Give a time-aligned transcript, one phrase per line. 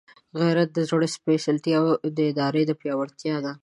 [0.41, 1.85] غیرت د زړه سپېڅلتیا او
[2.17, 3.51] د ارادې پیاوړتیا ده.